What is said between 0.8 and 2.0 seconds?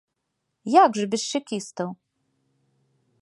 Як жа без чэкістаў?